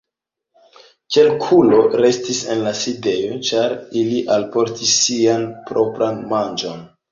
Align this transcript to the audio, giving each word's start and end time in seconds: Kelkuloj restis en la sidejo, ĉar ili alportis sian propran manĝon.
Kelkuloj 1.17 1.81
restis 2.05 2.39
en 2.55 2.65
la 2.69 2.73
sidejo, 2.81 3.37
ĉar 3.51 3.77
ili 4.03 4.25
alportis 4.39 4.97
sian 5.05 5.47
propran 5.71 6.21
manĝon. 6.35 6.87